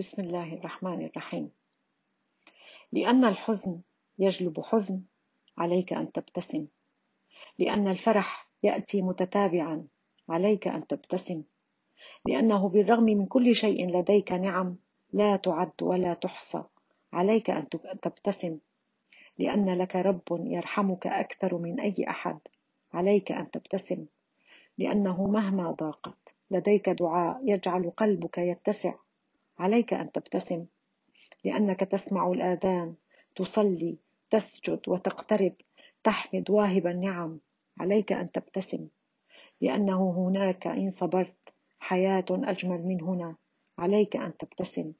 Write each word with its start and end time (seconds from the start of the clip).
بسم 0.00 0.22
الله 0.22 0.54
الرحمن 0.54 1.04
الرحيم. 1.04 1.50
لأن 2.92 3.24
الحزن 3.24 3.80
يجلب 4.18 4.60
حزن 4.60 5.02
عليك 5.58 5.92
أن 5.92 6.12
تبتسم. 6.12 6.66
لأن 7.58 7.88
الفرح 7.88 8.48
يأتي 8.62 9.02
متتابعا 9.02 9.86
عليك 10.28 10.68
أن 10.68 10.86
تبتسم. 10.86 11.42
لأنه 12.26 12.68
بالرغم 12.68 13.04
من 13.04 13.26
كل 13.26 13.54
شيء 13.54 13.98
لديك 13.98 14.32
نعم 14.32 14.76
لا 15.12 15.36
تعد 15.36 15.82
ولا 15.82 16.14
تحصى 16.14 16.62
عليك 17.12 17.50
أن 17.50 17.68
تبتسم. 18.02 18.58
لأن 19.38 19.78
لك 19.78 19.96
رب 19.96 20.22
يرحمك 20.30 21.06
أكثر 21.06 21.58
من 21.58 21.80
أي 21.80 21.94
أحد 22.08 22.38
عليك 22.94 23.32
أن 23.32 23.50
تبتسم. 23.50 24.06
لأنه 24.78 25.26
مهما 25.26 25.70
ضاقت 25.70 26.34
لديك 26.50 26.88
دعاء 26.88 27.40
يجعل 27.44 27.90
قلبك 27.90 28.38
يتسع. 28.38 28.94
عليك 29.60 29.94
أن 29.94 30.12
تبتسم 30.12 30.66
لأنك 31.44 31.80
تسمع 31.80 32.32
الآذان 32.32 32.94
تصلي 33.36 33.96
تسجد 34.30 34.80
وتقترب 34.88 35.52
تحمد 36.04 36.50
واهب 36.50 36.86
النعم. 36.86 37.38
عليك 37.80 38.12
أن 38.12 38.32
تبتسم 38.32 38.88
لأنه 39.60 40.10
هناك 40.10 40.66
إن 40.66 40.90
صبرت 40.90 41.54
حياة 41.80 42.24
أجمل 42.30 42.82
من 42.82 43.02
هنا. 43.02 43.36
عليك 43.78 44.16
أن 44.16 44.36
تبتسم 44.36 44.92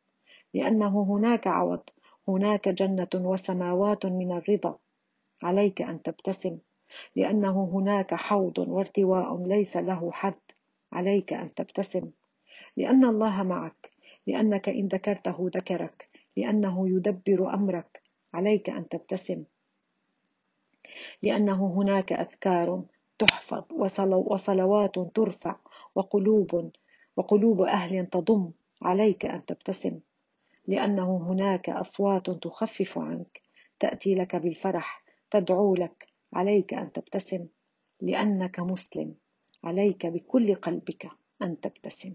لأنه 0.54 1.02
هناك 1.02 1.46
عوض 1.46 1.82
هناك 2.28 2.68
جنة 2.68 3.08
وسماوات 3.14 4.06
من 4.06 4.32
الرضا. 4.32 4.78
عليك 5.42 5.82
أن 5.82 6.02
تبتسم 6.02 6.58
لأنه 7.16 7.70
هناك 7.74 8.14
حوض 8.14 8.58
وارتواء 8.58 9.46
ليس 9.46 9.76
له 9.76 10.12
حد. 10.12 10.40
عليك 10.92 11.32
أن 11.32 11.54
تبتسم 11.54 12.10
لأن 12.76 13.04
الله 13.04 13.42
معك. 13.42 13.90
لأنك 14.26 14.68
إن 14.68 14.88
ذكرته 14.88 15.50
ذكرك 15.56 16.08
لأنه 16.36 16.88
يدبر 16.88 17.54
أمرك. 17.54 18.02
عليك 18.34 18.70
أن 18.70 18.88
تبتسم. 18.88 19.44
لأنه 21.22 21.66
هناك 21.66 22.12
أذكار 22.12 22.84
تحفظ 23.18 23.64
وصلوات 24.10 24.98
ترفع 24.98 25.56
وقلوب 25.94 26.70
وقلوب 27.16 27.62
أهل 27.62 28.06
تضم. 28.06 28.50
عليك 28.82 29.26
أن 29.26 29.46
تبتسم. 29.46 30.00
لأنه 30.66 31.16
هناك 31.16 31.70
أصوات 31.70 32.30
تخفف 32.30 32.98
عنك. 32.98 33.40
تأتي 33.80 34.14
لك 34.14 34.36
بالفرح 34.36 35.04
تدعو 35.30 35.74
لك. 35.74 36.06
عليك 36.32 36.74
أن 36.74 36.92
تبتسم. 36.92 37.46
لأنك 38.00 38.60
مسلم. 38.60 39.14
عليك 39.64 40.06
بكل 40.06 40.54
قلبك 40.54 41.08
أن 41.42 41.60
تبتسم. 41.60 42.14